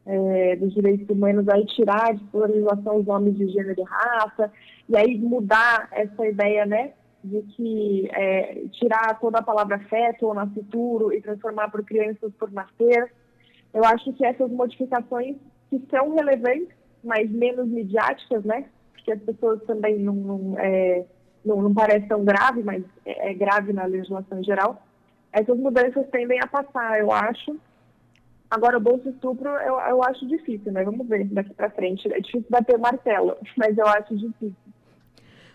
é, 0.06 0.56
dos 0.58 0.74
Direitos 0.74 1.10
Humanos 1.10 1.48
aí 1.50 1.66
tirar 1.66 2.14
de 2.14 2.24
legislação 2.34 2.98
os 2.98 3.06
nomes 3.06 3.36
de 3.36 3.48
gênero 3.48 3.80
e 3.80 3.84
raça, 3.84 4.52
e 4.90 4.98
aí 4.98 5.18
mudar 5.18 5.88
essa 5.92 6.26
ideia 6.26 6.66
né, 6.66 6.94
de 7.24 7.42
que 7.54 8.10
é, 8.12 8.66
tirar 8.72 9.20
toda 9.20 9.40
a 9.40 9.44
palavra 9.44 9.80
feto 9.80 10.28
ou 10.28 10.34
nascituro 10.34 11.14
e 11.14 11.22
transformar 11.22 11.70
por 11.70 11.84
crianças 11.84 12.34
por 12.38 12.52
nascer. 12.52 13.12
Eu 13.74 13.84
acho 13.86 14.12
que 14.14 14.26
essas 14.26 14.52
modificações 14.52 15.38
que 15.70 15.82
são 15.90 16.14
relevantes, 16.14 16.76
mas 17.04 17.30
menos 17.32 17.68
midiáticas, 17.68 18.44
né? 18.44 18.66
Que 19.04 19.12
as 19.12 19.22
pessoas 19.22 19.62
também 19.64 19.98
não, 20.00 20.14
não, 20.14 20.60
é, 20.60 21.06
não, 21.44 21.62
não 21.62 21.74
parece 21.74 22.08
tão 22.08 22.24
grave, 22.24 22.62
mas 22.64 22.84
é, 23.06 23.32
é 23.32 23.34
grave 23.34 23.74
na 23.74 23.86
legislação 23.86 24.40
em 24.40 24.44
geral. 24.44 24.82
Essas 25.32 25.58
mudanças 25.58 26.08
tendem 26.10 26.40
a 26.42 26.48
passar, 26.48 27.00
eu 27.00 27.12
acho. 27.12 27.58
Agora, 28.50 28.78
o 28.78 28.82
bolso 28.82 29.10
estupro, 29.10 29.50
eu, 29.50 29.80
eu 29.80 30.04
acho 30.04 30.28
difícil, 30.28 30.72
né? 30.72 30.84
Vamos 30.84 31.08
ver 31.08 31.26
daqui 31.26 31.54
para 31.56 31.72
frente. 31.72 32.08
É 32.14 32.20
difícil 32.20 32.46
bater 32.50 32.76
o 32.76 32.80
martelo, 32.80 33.36
mas 33.58 33.78
eu 33.78 33.88
acho 33.88 34.16
difícil. 34.16 34.56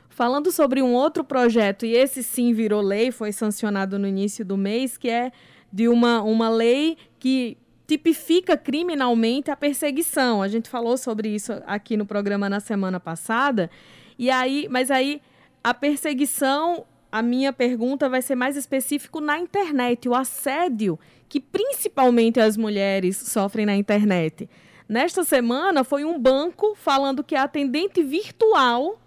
Falando 0.08 0.50
sobre 0.50 0.82
um 0.82 0.92
outro 0.94 1.22
projeto, 1.22 1.86
e 1.86 1.94
esse 1.94 2.22
sim 2.22 2.52
virou 2.52 2.80
lei, 2.80 3.10
foi 3.12 3.32
sancionado 3.32 3.98
no 3.98 4.06
início 4.06 4.44
do 4.44 4.56
mês, 4.56 4.96
que 4.96 5.08
é 5.08 5.30
de 5.72 5.88
uma, 5.88 6.22
uma 6.22 6.48
lei 6.48 6.96
que 7.18 7.56
tipifica 7.86 8.56
criminalmente 8.56 9.50
a 9.50 9.56
perseguição. 9.56 10.42
A 10.42 10.48
gente 10.48 10.68
falou 10.68 10.96
sobre 10.96 11.28
isso 11.28 11.52
aqui 11.66 11.96
no 11.96 12.04
programa 12.04 12.48
na 12.48 12.60
semana 12.60 12.98
passada. 12.98 13.70
E 14.18 14.30
aí, 14.30 14.66
mas 14.70 14.90
aí 14.90 15.22
a 15.62 15.72
perseguição, 15.72 16.84
a 17.10 17.22
minha 17.22 17.52
pergunta 17.52 18.08
vai 18.08 18.20
ser 18.20 18.34
mais 18.34 18.56
específico 18.56 19.20
na 19.20 19.38
internet, 19.38 20.08
o 20.08 20.14
assédio 20.14 20.98
que 21.28 21.40
principalmente 21.40 22.40
as 22.40 22.56
mulheres 22.56 23.16
sofrem 23.16 23.66
na 23.66 23.76
internet. 23.76 24.48
Nesta 24.88 25.22
semana 25.22 25.84
foi 25.84 26.04
um 26.04 26.18
banco 26.18 26.74
falando 26.74 27.22
que 27.22 27.34
a 27.34 27.42
atendente 27.42 28.02
virtual 28.02 28.98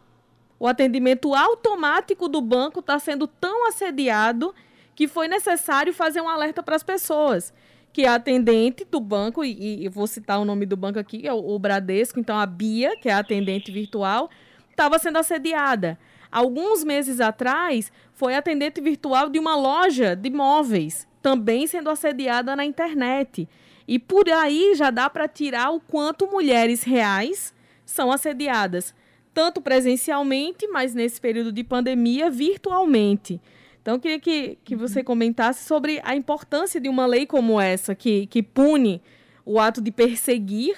o 0.62 0.68
atendimento 0.68 1.34
automático 1.34 2.28
do 2.28 2.40
banco 2.40 2.82
está 2.82 3.00
sendo 3.00 3.26
tão 3.26 3.68
assediado 3.68 4.54
que 4.94 5.08
foi 5.08 5.28
necessário 5.28 5.92
fazer 5.92 6.22
um 6.22 6.30
alerta 6.30 6.62
para 6.62 6.76
as 6.76 6.84
pessoas. 6.84 7.52
Que 7.92 8.06
a 8.06 8.14
atendente 8.14 8.86
do 8.86 9.00
banco, 9.00 9.44
e, 9.44 9.84
e 9.84 9.90
vou 9.90 10.06
citar 10.06 10.40
o 10.40 10.46
nome 10.46 10.68
do 10.68 10.78
banco 10.78 11.00
aqui, 11.00 11.28
é 11.28 11.34
o, 11.34 11.56
o 11.56 11.58
Bradesco, 11.58 12.20
então 12.20 12.38
a 12.38 12.46
Bia, 12.46 12.96
que 12.98 13.10
é 13.10 13.14
a 13.14 13.18
atendente 13.18 13.72
virtual, 13.72 14.30
estava 14.70 15.00
sendo 15.00 15.18
assediada. 15.18 15.98
Alguns 16.32 16.84
meses 16.84 17.20
atrás, 17.20 17.92
foi 18.14 18.36
atendente 18.36 18.80
virtual 18.80 19.30
de 19.30 19.40
uma 19.40 19.56
loja 19.56 20.16
de 20.16 20.30
móveis, 20.30 21.08
também 21.24 21.66
sendo 21.66 21.90
assediada 21.90 22.56
na 22.56 22.64
internet. 22.64 23.50
E 23.88 23.98
por 23.98 24.30
aí 24.30 24.76
já 24.76 24.92
dá 24.92 25.10
para 25.10 25.28
tirar 25.28 25.72
o 25.72 25.80
quanto 25.80 26.28
mulheres 26.28 26.84
reais 26.84 27.52
são 27.84 28.12
assediadas 28.12 28.94
tanto 29.34 29.62
presencialmente, 29.62 30.68
mas 30.68 30.94
nesse 30.94 31.20
período 31.20 31.52
de 31.52 31.64
pandemia, 31.64 32.30
virtualmente. 32.30 33.40
Então, 33.82 33.96
eu 33.96 34.00
queria 34.00 34.20
que, 34.20 34.58
que 34.64 34.76
você 34.76 35.00
uhum. 35.00 35.06
comentasse 35.06 35.66
sobre 35.66 36.00
a 36.04 36.16
importância 36.16 36.80
de 36.80 36.88
uma 36.88 37.06
lei 37.06 37.26
como 37.26 37.60
essa, 37.60 37.96
que, 37.96 38.28
que 38.28 38.44
pune 38.44 39.02
o 39.46 39.60
ato 39.60 39.82
de 39.82 39.92
perseguir 39.92 40.78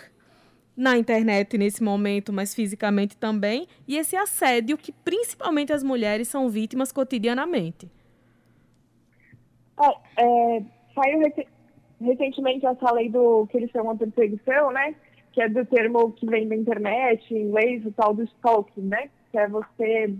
na 0.75 0.97
internet 0.97 1.57
nesse 1.57 1.83
momento, 1.83 2.33
mas 2.33 2.55
fisicamente 2.55 3.15
também, 3.15 3.67
e 3.87 3.97
esse 3.97 4.15
assédio 4.15 4.77
que 4.77 4.91
principalmente 4.91 5.71
as 5.71 5.83
mulheres 5.83 6.27
são 6.27 6.49
vítimas 6.49 6.91
cotidianamente. 6.91 7.89
É, 9.79 9.87
é, 10.23 10.63
saiu 10.95 11.19
recentemente 12.01 12.65
essa 12.65 12.91
lei 12.91 13.09
do 13.09 13.47
que 13.47 13.57
eles 13.57 13.71
chamam 13.71 13.95
de 13.95 14.07
perseguição, 14.07 14.71
né? 14.71 14.95
Que 15.33 15.41
é 15.41 15.49
do 15.49 15.65
termo 15.65 16.11
que 16.11 16.27
vem 16.27 16.47
da 16.47 16.55
internet, 16.55 17.33
em 17.33 17.47
inglês, 17.47 17.83
o 17.85 17.91
tal 17.91 18.13
do 18.13 18.23
stalking, 18.23 18.83
né? 18.83 19.09
Que 19.31 19.39
é 19.39 19.47
você 19.47 20.13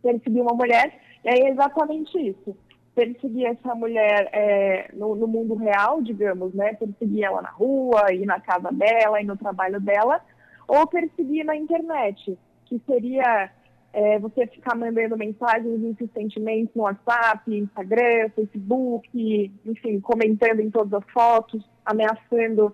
perseguir 0.00 0.42
uma 0.42 0.54
mulher, 0.54 0.96
e 1.24 1.28
é 1.28 1.50
exatamente 1.50 2.16
isso. 2.18 2.56
Perseguir 2.94 3.46
essa 3.46 3.74
mulher 3.74 4.28
é, 4.32 4.90
no, 4.94 5.16
no, 5.16 5.26
mundo 5.26 5.56
real, 5.56 6.00
digamos, 6.00 6.54
né? 6.54 6.74
Perseguir 6.74 7.24
ela 7.24 7.42
na 7.42 7.50
rua, 7.50 8.12
ir 8.12 8.24
na 8.24 8.40
casa 8.40 8.70
dela, 8.70 9.20
ir 9.20 9.24
no 9.24 9.36
trabalho 9.36 9.80
dela, 9.80 10.20
ou 10.68 10.86
perseguir 10.86 11.44
na 11.44 11.56
internet, 11.56 12.38
que 12.66 12.80
seria 12.86 13.50
é, 13.92 14.20
você 14.20 14.46
ficar 14.46 14.76
mandando 14.76 15.16
mensagens 15.16 15.82
insistentemente 15.82 16.70
no 16.76 16.84
WhatsApp, 16.84 17.52
Instagram, 17.52 18.30
Facebook, 18.36 19.52
enfim, 19.66 19.98
comentando 20.00 20.60
em 20.60 20.70
todas 20.70 20.92
as 20.94 21.10
fotos, 21.10 21.68
ameaçando 21.84 22.72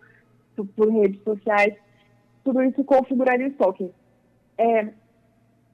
por 0.65 0.89
redes 0.91 1.23
sociais, 1.23 1.75
tudo 2.45 2.63
isso 2.63 2.83
configuraria 2.85 3.47
o 3.47 3.51
stalking. 3.51 3.93
É, 4.57 4.89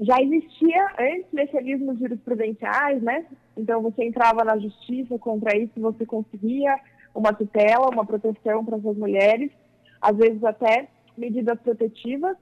já 0.00 0.20
existia 0.20 0.86
antes 0.98 1.32
mecanismos 1.32 1.98
jurisprudenciais, 1.98 3.02
né? 3.02 3.26
Então 3.56 3.80
você 3.80 4.04
entrava 4.04 4.44
na 4.44 4.58
justiça 4.58 5.18
contra 5.18 5.56
isso, 5.56 5.72
você 5.76 6.04
conseguia 6.04 6.78
uma 7.14 7.32
tutela, 7.32 7.88
uma 7.90 8.04
proteção 8.04 8.64
para 8.64 8.76
essas 8.76 8.96
mulheres, 8.96 9.50
às 10.00 10.16
vezes 10.16 10.42
até 10.42 10.88
medidas 11.16 11.58
protetivas 11.60 12.36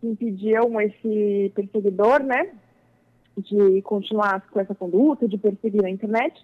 que 0.00 0.06
impediam 0.06 0.80
esse 0.80 1.52
perseguidor, 1.54 2.22
né, 2.22 2.50
de 3.36 3.82
continuar 3.82 4.40
com 4.50 4.58
essa 4.58 4.74
conduta, 4.74 5.28
de 5.28 5.36
perseguir 5.36 5.82
na 5.82 5.90
internet 5.90 6.42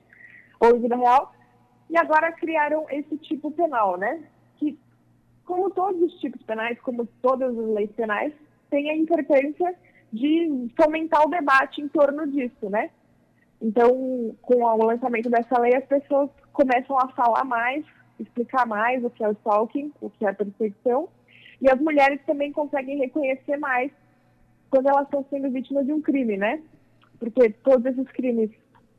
ou 0.61 0.77
em 0.77 0.81
vida 0.81 0.97
real. 0.97 1.33
E 1.89 1.97
agora 1.97 2.33
criaram 2.33 2.85
esse 2.91 3.17
tipo 3.19 3.51
penal, 3.51 3.97
né, 3.97 4.23
como 5.47 5.71
todos 5.71 6.03
os 6.03 6.21
tipos 6.21 6.43
penais, 6.43 6.79
como 6.81 7.07
todas 7.23 7.57
as 7.57 7.67
leis 7.69 7.91
penais, 7.93 8.33
tem 8.69 8.91
a 8.91 8.97
importância 8.97 9.75
de 10.13 10.69
fomentar 10.77 11.25
o 11.25 11.31
debate 11.31 11.81
em 11.81 11.89
torno 11.89 12.27
disso, 12.27 12.69
né? 12.69 12.91
Então, 13.63 14.37
com 14.43 14.63
o 14.63 14.85
lançamento 14.85 15.31
dessa 15.31 15.59
lei, 15.59 15.75
as 15.75 15.87
pessoas 15.87 16.29
começam 16.53 16.99
a 16.99 17.09
falar 17.09 17.45
mais, 17.45 17.85
explicar 18.19 18.67
mais 18.67 19.03
o 19.05 19.11
que 19.11 19.25
é 19.25 19.29
o 19.29 19.33
stalking, 19.33 19.93
o 20.01 20.11
que 20.11 20.27
é 20.27 20.31
a 20.31 20.35
perseguição, 20.35 21.09
e 21.63 21.71
as 21.71 21.81
mulheres 21.81 22.21
também 22.27 22.53
conseguem 22.53 22.99
reconhecer 22.99 23.57
mais 23.57 23.91
quando 24.69 24.89
elas 24.89 25.05
estão 25.05 25.25
sendo 25.31 25.51
vítimas 25.51 25.87
de 25.87 25.93
um 25.93 26.03
crime, 26.03 26.37
né? 26.37 26.61
Porque 27.19 27.51
todos 27.51 27.87
esses 27.87 28.11
crimes 28.13 28.51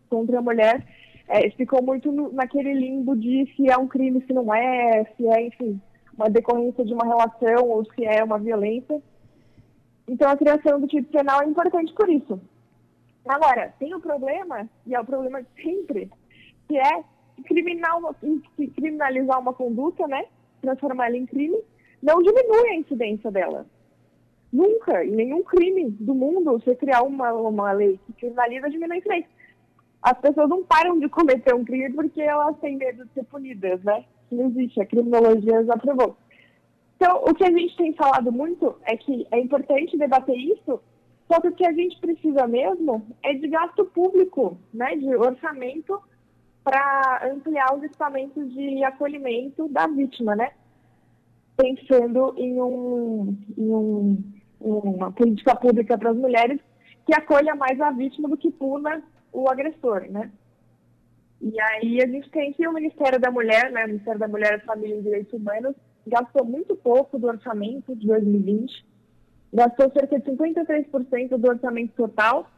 contra 0.10 0.40
a 0.40 0.42
mulher 0.42 0.84
é, 1.28 1.42
muito 1.82 2.12
no, 2.12 2.32
naquele 2.32 2.74
limbo 2.74 3.16
de 3.16 3.54
se 3.56 3.70
é 3.70 3.78
um 3.78 3.88
crime, 3.88 4.24
se 4.26 4.34
não 4.34 4.54
é, 4.54 5.04
se 5.16 5.28
é, 5.28 5.46
enfim, 5.46 5.80
uma 6.18 6.30
decorrência 6.30 6.84
de 6.84 6.94
uma 6.94 7.06
relação 7.06 7.70
ou 7.70 7.86
se 7.86 8.04
é 8.04 8.24
uma 8.24 8.40
violência. 8.40 9.02
Então, 10.08 10.30
a 10.30 10.36
criação 10.36 10.82
do 10.82 10.88
tipo 10.88 11.12
penal 11.12 11.42
é 11.42 11.46
importante 11.46 11.94
por 11.94 12.10
isso. 12.10 12.42
Agora, 13.26 13.74
tem 13.78 13.94
o 13.94 13.98
um 13.98 14.02
problema, 14.02 14.68
e 14.86 14.96
é 14.96 15.00
o 15.00 15.06
problema 15.06 15.44
de 15.44 15.62
sempre, 15.62 16.10
que 16.68 16.78
é 16.78 17.04
criminal, 17.44 18.16
criminalizar 18.74 19.40
uma 19.40 19.54
conduta, 19.54 20.08
né? 20.08 20.26
Transformar 20.62 21.08
ela 21.08 21.18
em 21.18 21.26
crime, 21.26 21.58
não 22.02 22.22
diminui 22.24 22.70
a 22.70 22.76
incidência 22.76 23.30
dela. 23.30 23.66
Nunca, 24.52 25.04
em 25.04 25.12
nenhum 25.12 25.44
crime 25.44 25.90
do 25.92 26.16
mundo, 26.16 26.54
você 26.54 26.74
criar 26.74 27.04
uma, 27.04 27.32
uma 27.34 27.72
lei 27.74 28.00
que 28.06 28.14
criminaliza, 28.14 28.70
diminui 28.70 28.96
a 28.96 29.00
incidência. 29.00 29.30
as 30.02 30.18
pessoas 30.20 30.50
não 30.50 30.64
param 30.64 30.98
de 30.98 31.10
cometer 31.10 31.54
um 31.54 31.66
crime 31.66 31.94
porque 31.94 32.22
elas 32.22 32.58
têm 32.60 32.78
medo 32.78 33.06
de 33.06 33.14
ser 33.14 33.26
punidas, 33.26 33.84
né? 33.84 34.06
Não 34.32 34.48
existe, 34.48 34.82
a 34.82 34.86
criminologia 34.86 35.64
já 35.64 35.78
provou. 35.78 36.18
Então, 36.96 37.24
o 37.28 37.34
que 37.34 37.46
a 37.46 37.52
gente 37.52 37.76
tem 37.78 37.94
falado 37.94 38.32
muito 38.32 38.76
é 38.84 38.98
que 38.98 39.28
é 39.32 39.40
importante 39.40 39.98
debater 39.98 40.36
isso, 40.36 40.82
só 41.32 41.40
que 41.40 41.50
o 41.50 41.56
que 41.56 41.66
a 41.66 41.72
gente 41.72 42.00
precisa 42.00 42.48
mesmo 42.48 43.06
é 43.24 43.34
de 43.34 43.48
gasto 43.48 43.86
público, 43.86 44.58
né, 44.74 44.96
de 44.96 45.16
orçamento 45.16 46.02
para 46.64 47.32
ampliar 47.32 47.74
os 47.76 47.84
equipamentos 47.84 48.54
de 48.54 48.84
acolhimento 48.84 49.70
da 49.70 49.88
vítima, 49.88 50.36
né? 50.36 50.52
Pensando 51.56 52.34
em, 52.38 52.62
um, 52.62 53.38
em 53.58 53.74
um, 53.74 54.24
uma 54.60 55.12
política 55.12 55.56
pública 55.56 55.98
para 55.98 56.12
as 56.12 56.18
mulheres 56.18 56.60
que 57.06 57.14
acolha 57.16 57.56
mais 57.56 57.80
a 57.80 57.92
vítima 57.92 58.28
do 58.28 58.36
que 58.36 58.52
puna 58.52 59.02
o 59.32 59.50
agressor, 59.50 60.12
né? 60.12 60.30
E 61.42 61.60
aí 61.60 62.02
a 62.02 62.08
gente 62.08 62.30
tem 62.32 62.52
que 62.54 62.68
o 62.68 62.74
Ministério 62.74 63.20
da 63.20 63.30
Mulher, 63.30 63.72
né, 63.72 63.86
o 63.86 63.88
Ministério 63.88 64.20
da 64.20 64.28
Mulher, 64.28 64.64
Família 64.66 64.96
e 64.96 65.02
Direitos 65.02 65.34
Humanos, 65.34 65.76
gastou 66.06 66.46
muito 66.46 66.76
pouco 66.76 67.20
do 67.20 67.28
orçamento 67.28 67.96
de 67.96 68.08
2020, 68.08 68.86
gastou 69.54 69.92
cerca 69.92 70.20
de 70.20 70.32
53% 70.32 71.38
do 71.38 71.48
orçamento 71.48 71.94
total, 71.96 72.50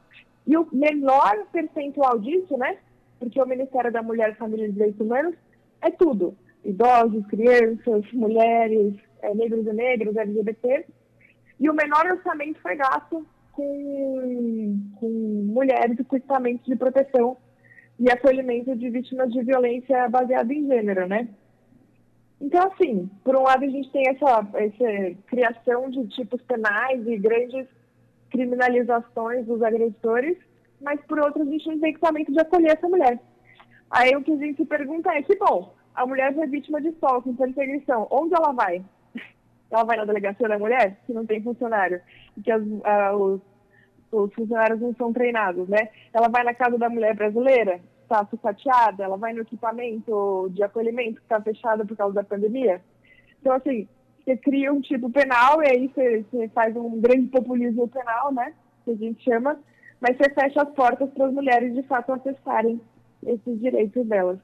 e 0.47 0.57
o 0.57 0.67
menor 0.71 1.45
percentual 1.51 2.19
disso, 2.19 2.57
né, 2.57 2.77
porque 3.19 3.41
o 3.41 3.45
Ministério 3.45 3.91
da 3.91 4.01
Mulher, 4.01 4.37
Família 4.37 4.67
e 4.67 4.71
Direitos 4.71 4.99
Humanos 5.01 5.35
é 5.81 5.91
tudo, 5.91 6.35
idosos, 6.63 7.25
crianças, 7.27 8.09
mulheres, 8.13 8.95
é, 9.21 9.33
negros 9.33 9.67
e 9.67 9.73
negros, 9.73 10.15
LGBT, 10.15 10.85
e 11.59 11.69
o 11.69 11.73
menor 11.73 12.05
orçamento 12.05 12.61
foi 12.61 12.75
gasto 12.75 13.27
com, 13.51 14.79
com 14.99 15.07
mulheres 15.53 15.99
e 15.99 16.03
com 16.05 16.15
equipamentos 16.15 16.65
de 16.65 16.77
proteção 16.77 17.35
e 17.99 18.09
acolhimento 18.09 18.75
de 18.75 18.89
vítimas 18.89 19.31
de 19.31 19.43
violência 19.43 20.07
baseada 20.07 20.53
em 20.53 20.65
gênero, 20.67 21.07
né? 21.07 21.27
Então, 22.39 22.71
assim, 22.71 23.09
por 23.23 23.35
um 23.35 23.43
lado 23.43 23.65
a 23.65 23.67
gente 23.67 23.91
tem 23.91 24.07
essa, 24.07 24.47
essa 24.53 25.15
criação 25.27 25.89
de 25.89 26.07
tipos 26.07 26.41
penais 26.43 27.05
e 27.05 27.17
grandes 27.17 27.67
criminalizações 28.31 29.45
dos 29.45 29.61
agressores, 29.61 30.37
mas 30.81 31.01
por 31.01 31.19
outro 31.19 31.41
a 31.41 31.45
gente 31.45 31.67
não 31.67 31.79
tem 31.79 31.89
equipamento 31.89 32.31
de 32.31 32.39
acolher 32.39 32.77
essa 32.77 32.87
mulher. 32.87 33.19
Aí 33.91 34.15
o 34.15 34.23
que 34.23 34.31
a 34.31 34.37
gente 34.37 34.57
se 34.57 34.65
pergunta 34.65 35.11
é 35.11 35.21
que, 35.21 35.35
bom, 35.35 35.75
a 35.93 36.05
mulher 36.05 36.33
foi 36.33 36.47
vítima 36.47 36.79
de 36.79 36.89
stalking, 36.89 37.35
perseguição, 37.35 38.07
onde 38.09 38.33
ela 38.33 38.53
vai? 38.53 38.81
Ela 39.69 39.83
vai 39.83 39.97
na 39.97 40.05
delegacia 40.05 40.47
da 40.47 40.57
mulher, 40.57 40.97
que 41.05 41.13
não 41.13 41.27
tem 41.27 41.43
funcionário, 41.43 42.01
que 42.43 42.49
as, 42.49 42.61
uh, 42.63 43.15
os, 43.15 43.41
os 44.11 44.33
funcionários 44.33 44.79
não 44.79 44.93
são 44.95 45.13
treinados, 45.13 45.67
né? 45.67 45.89
Ela 46.13 46.27
vai 46.27 46.43
na 46.43 46.53
casa 46.53 46.77
da 46.77 46.89
mulher 46.89 47.15
brasileira, 47.15 47.79
está 48.01 48.25
sucateada, 48.25 49.03
ela 49.03 49.17
vai 49.17 49.33
no 49.33 49.41
equipamento 49.41 50.49
de 50.51 50.63
acolhimento 50.63 51.17
que 51.17 51.21
está 51.21 51.39
fechado 51.41 51.85
por 51.85 51.95
causa 51.95 52.15
da 52.15 52.23
pandemia. 52.23 52.81
Então, 53.39 53.53
assim, 53.53 53.87
você 54.23 54.35
cria 54.35 54.73
um 54.73 54.81
tipo 54.81 55.09
penal 55.09 55.61
e 55.63 55.67
aí 55.69 55.87
você, 55.87 56.25
você 56.31 56.47
faz 56.49 56.75
um 56.75 56.99
grande 56.99 57.27
populismo 57.27 57.87
penal, 57.87 58.33
né? 58.33 58.53
Que 58.83 58.91
a 58.91 58.95
gente 58.95 59.23
chama, 59.23 59.59
mas 60.01 60.17
você 60.17 60.29
fecha 60.33 60.61
as 60.61 60.69
portas 60.69 61.09
para 61.11 61.27
as 61.27 61.33
mulheres 61.33 61.73
de 61.73 61.83
fato 61.83 62.11
acessarem 62.11 62.81
esses 63.25 63.59
direitos 63.59 64.05
delas. 64.07 64.39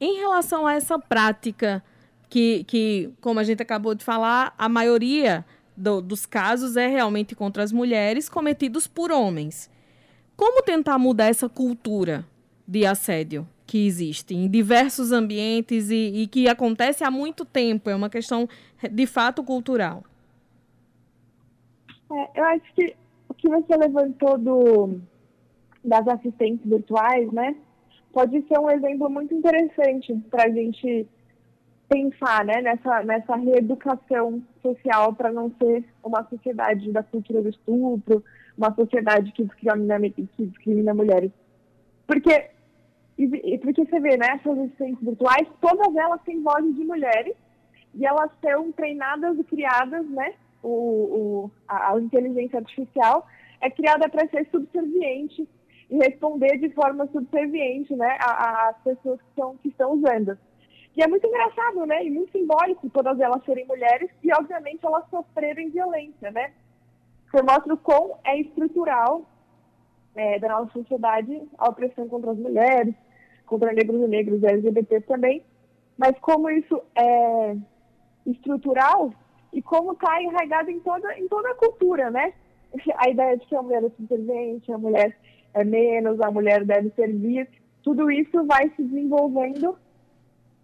Em 0.00 0.18
relação 0.18 0.66
a 0.66 0.74
essa 0.74 0.98
prática, 0.98 1.82
que, 2.28 2.64
que 2.64 3.12
como 3.20 3.40
a 3.40 3.44
gente 3.44 3.62
acabou 3.62 3.94
de 3.94 4.04
falar, 4.04 4.54
a 4.56 4.68
maioria 4.68 5.44
do, 5.80 6.00
dos 6.00 6.26
casos 6.26 6.76
é 6.76 6.86
realmente 6.86 7.34
contra 7.34 7.62
as 7.62 7.72
mulheres 7.72 8.28
cometidos 8.28 8.86
por 8.86 9.10
homens. 9.10 9.70
Como 10.36 10.62
tentar 10.62 10.98
mudar 10.98 11.26
essa 11.26 11.48
cultura 11.48 12.24
de 12.66 12.86
assédio 12.86 13.46
que 13.66 13.86
existe 13.86 14.34
em 14.34 14.48
diversos 14.48 15.12
ambientes 15.12 15.90
e, 15.90 16.22
e 16.22 16.26
que 16.26 16.48
acontece 16.48 17.04
há 17.04 17.10
muito 17.10 17.44
tempo? 17.44 17.88
É 17.88 17.94
uma 17.94 18.10
questão 18.10 18.48
de 18.90 19.06
fato 19.06 19.42
cultural. 19.42 20.04
É, 22.12 22.40
eu 22.40 22.44
acho 22.44 22.74
que 22.74 22.96
o 23.28 23.34
que 23.34 23.48
você 23.48 23.76
levantou 23.76 24.36
do, 24.36 25.00
das 25.84 26.06
assistentes 26.08 26.68
virtuais, 26.68 27.30
né, 27.32 27.56
pode 28.12 28.42
ser 28.48 28.58
um 28.58 28.70
exemplo 28.70 29.08
muito 29.08 29.32
interessante 29.34 30.14
para 30.30 30.44
a 30.44 30.50
gente 30.50 31.06
pensar 31.90 32.44
né, 32.44 32.62
nessa, 32.62 33.02
nessa 33.02 33.34
reeducação 33.34 34.40
social 34.62 35.12
para 35.12 35.32
não 35.32 35.52
ser 35.60 35.84
uma 36.04 36.24
sociedade 36.28 36.92
da 36.92 37.02
cultura 37.02 37.42
do 37.42 37.48
estupro, 37.48 38.24
uma 38.56 38.72
sociedade 38.76 39.32
que 39.32 39.42
discrimina, 39.42 39.98
que 40.08 40.46
discrimina 40.46 40.94
mulheres. 40.94 41.32
Porque, 42.06 42.50
porque 43.62 43.84
você 43.84 43.98
vê, 43.98 44.16
né, 44.16 44.38
essas 44.40 44.56
assistentes 44.56 45.04
virtuais, 45.04 45.48
todas 45.60 45.94
elas 45.96 46.22
têm 46.22 46.40
vozes 46.40 46.76
de 46.76 46.84
mulheres 46.84 47.34
e 47.92 48.06
elas 48.06 48.30
são 48.40 48.70
treinadas 48.70 49.36
e 49.36 49.42
criadas, 49.42 50.08
né, 50.10 50.34
o, 50.62 50.68
o 50.68 51.50
a, 51.66 51.92
a 51.92 52.00
inteligência 52.00 52.60
artificial 52.60 53.26
é 53.60 53.68
criada 53.68 54.08
para 54.08 54.28
ser 54.28 54.46
subserviente 54.52 55.48
e 55.90 55.96
responder 55.96 56.56
de 56.58 56.70
forma 56.70 57.08
subserviente, 57.08 57.96
né, 57.96 58.16
às 58.20 58.76
pessoas 58.84 59.20
que 59.20 59.28
estão, 59.30 59.56
que 59.56 59.68
estão 59.68 59.94
usando. 59.94 60.38
E 60.96 61.02
é 61.02 61.06
muito 61.06 61.26
engraçado, 61.26 61.86
né, 61.86 62.04
e 62.04 62.10
muito 62.10 62.32
simbólico 62.32 62.90
todas 62.90 63.18
elas 63.20 63.44
serem 63.44 63.66
mulheres 63.66 64.10
e, 64.22 64.32
obviamente, 64.32 64.84
elas 64.84 65.08
sofrerem 65.08 65.70
violência, 65.70 66.30
né. 66.30 66.52
Você 67.30 67.42
mostra 67.42 67.74
o 67.74 67.78
quão 67.78 68.18
é 68.24 68.40
estrutural 68.40 69.24
é, 70.16 70.38
da 70.38 70.48
nossa 70.48 70.72
sociedade 70.72 71.40
a 71.56 71.68
opressão 71.68 72.08
contra 72.08 72.32
as 72.32 72.38
mulheres, 72.38 72.94
contra 73.46 73.72
negros 73.72 74.00
e 74.02 74.08
negros, 74.08 74.42
LGBT 74.42 75.02
também, 75.02 75.42
mas 75.96 76.18
como 76.20 76.50
isso 76.50 76.82
é 76.94 77.56
estrutural 78.26 79.12
e 79.52 79.62
como 79.62 79.92
está 79.92 80.22
enraizado 80.22 80.70
em 80.70 80.80
toda, 80.80 81.18
em 81.18 81.28
toda 81.28 81.50
a 81.50 81.54
cultura, 81.54 82.10
né? 82.10 82.32
A 82.96 83.10
ideia 83.10 83.36
de 83.36 83.46
que 83.46 83.56
a 83.56 83.62
mulher 83.62 83.82
é 83.82 83.90
subserviente, 83.90 84.72
a 84.72 84.78
mulher 84.78 85.16
é 85.54 85.64
menos, 85.64 86.20
a 86.20 86.30
mulher 86.30 86.64
deve 86.64 86.90
servir, 86.90 87.48
tudo 87.82 88.10
isso 88.10 88.46
vai 88.46 88.70
se 88.70 88.82
desenvolvendo 88.82 89.76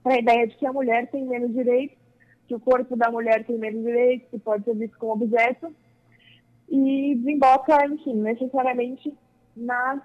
para 0.06 0.14
a 0.14 0.18
ideia 0.18 0.46
de 0.46 0.54
que 0.54 0.64
a 0.64 0.72
mulher 0.72 1.10
tem 1.10 1.26
menos 1.26 1.52
direitos, 1.52 1.98
que 2.46 2.54
o 2.54 2.60
corpo 2.60 2.94
da 2.94 3.10
mulher 3.10 3.44
tem 3.44 3.58
menos 3.58 3.82
direitos, 3.82 4.28
que 4.30 4.38
pode 4.38 4.62
ser 4.62 4.76
visto 4.76 4.96
como 4.98 5.14
objeto, 5.14 5.74
e 6.68 7.16
desemboca, 7.16 7.84
enfim, 7.86 8.14
necessariamente 8.14 9.12
na 9.56 10.00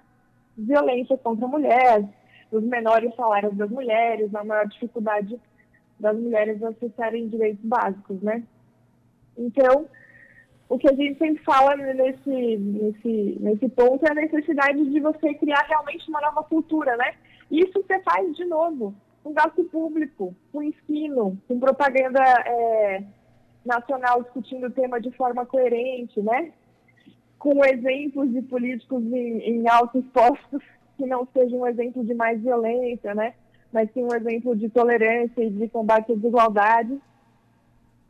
violência 0.58 1.16
contra 1.16 1.44
a 1.44 1.48
mulher, 1.48 2.04
nos 2.50 2.64
menores 2.64 3.14
salários 3.14 3.56
das 3.56 3.70
mulheres, 3.70 4.32
na 4.32 4.42
maior 4.42 4.66
dificuldade 4.66 5.40
das 6.00 6.18
mulheres 6.18 6.60
acessarem 6.60 7.28
direitos 7.28 7.64
básicos, 7.64 8.20
né? 8.22 8.42
Então, 9.38 9.86
o 10.68 10.78
que 10.78 10.88
a 10.88 10.94
gente 10.94 11.16
sempre 11.16 11.44
fala 11.44 11.76
nesse, 11.76 12.56
nesse, 12.56 13.36
nesse 13.38 13.68
ponto 13.68 14.04
é 14.04 14.10
a 14.10 14.14
necessidade 14.16 14.84
de 14.84 14.98
você 14.98 15.32
criar 15.34 15.64
realmente 15.68 16.08
uma 16.08 16.20
nova 16.20 16.42
cultura, 16.42 16.96
né? 16.96 17.14
Isso 17.48 17.84
você 17.86 18.00
faz 18.00 18.34
de 18.34 18.44
novo, 18.46 18.92
com 19.22 19.32
gasto 19.32 19.64
público, 19.64 20.34
com 20.52 20.62
ensino, 20.62 21.38
com 21.46 21.60
propaganda 21.60 22.20
é, 22.20 23.04
nacional 23.64 24.22
discutindo 24.22 24.66
o 24.66 24.70
tema 24.70 25.00
de 25.00 25.10
forma 25.12 25.46
coerente, 25.46 26.20
né? 26.20 26.52
Com 27.38 27.64
exemplos 27.64 28.32
de 28.32 28.42
políticos 28.42 29.02
em, 29.04 29.38
em 29.38 29.68
altos 29.68 30.04
postos 30.12 30.62
que 30.96 31.06
não 31.06 31.26
sejam 31.32 31.60
um 31.60 31.66
exemplo 31.66 32.04
de 32.04 32.14
mais 32.14 32.40
violência, 32.40 33.14
né? 33.14 33.34
Mas 33.72 33.90
sim 33.92 34.04
um 34.04 34.14
exemplo 34.14 34.54
de 34.54 34.68
tolerância 34.68 35.42
e 35.42 35.50
de 35.50 35.68
combate 35.68 36.12
à 36.12 36.14
desigualdade. 36.14 37.00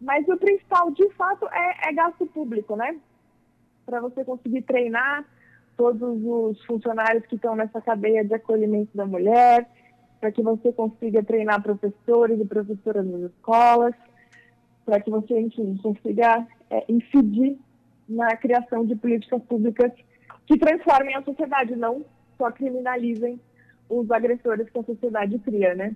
Mas 0.01 0.27
o 0.29 0.37
principal, 0.37 0.90
de 0.90 1.09
fato, 1.11 1.46
é, 1.48 1.90
é 1.90 1.92
gasto 1.92 2.27
público, 2.27 2.75
né? 2.75 2.96
Para 3.87 4.01
você 4.01 4.25
conseguir 4.25 4.62
treinar 4.62 5.25
todos 5.77 6.20
os 6.25 6.64
funcionários 6.64 7.25
que 7.27 7.37
estão 7.37 7.55
nessa 7.55 7.81
cadeia 7.81 8.25
de 8.25 8.35
acolhimento 8.35 8.96
da 8.96 9.07
mulher, 9.07 9.68
para 10.22 10.30
que 10.30 10.40
você 10.40 10.72
consiga 10.72 11.20
treinar 11.24 11.61
professores 11.61 12.40
e 12.40 12.44
professoras 12.44 13.04
nas 13.04 13.22
escolas, 13.22 13.92
para 14.85 15.00
que 15.00 15.11
você, 15.11 15.40
enfim, 15.40 15.76
consiga 15.82 16.46
é, 16.70 16.85
incidir 16.88 17.58
na 18.08 18.37
criação 18.37 18.87
de 18.87 18.94
políticas 18.94 19.42
públicas 19.42 19.90
que 20.46 20.56
transformem 20.56 21.16
a 21.16 21.24
sociedade, 21.24 21.74
não 21.74 22.04
só 22.38 22.52
criminalizem 22.52 23.40
os 23.90 24.08
agressores 24.12 24.70
que 24.70 24.78
a 24.78 24.85
sociedade 24.85 25.40
cria, 25.40 25.74
né? 25.74 25.92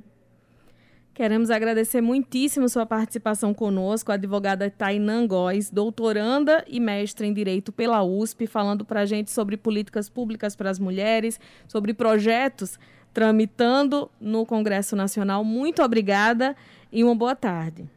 Queremos 1.14 1.48
agradecer 1.48 2.00
muitíssimo 2.00 2.68
sua 2.68 2.84
participação 2.84 3.54
conosco, 3.54 4.10
a 4.10 4.16
advogada 4.16 4.68
Tainan 4.68 5.28
Góes, 5.28 5.70
doutoranda 5.70 6.64
e 6.66 6.80
mestre 6.80 7.28
em 7.28 7.32
Direito 7.32 7.72
pela 7.72 8.02
USP, 8.02 8.48
falando 8.48 8.84
para 8.84 9.02
a 9.02 9.06
gente 9.06 9.30
sobre 9.30 9.56
políticas 9.56 10.08
públicas 10.08 10.56
para 10.56 10.68
as 10.68 10.80
mulheres, 10.80 11.38
sobre 11.68 11.94
projetos 11.94 12.76
tramitando 13.16 14.10
no 14.20 14.44
Congresso 14.44 14.94
Nacional. 14.94 15.42
Muito 15.42 15.82
obrigada 15.82 16.54
e 16.92 17.02
uma 17.02 17.14
boa 17.14 17.34
tarde. 17.34 17.88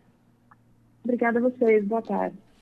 Obrigada 1.03 1.39
a 1.39 1.41
vocês. 1.41 1.83
Boa 1.83 2.01
tarde. 2.01 2.37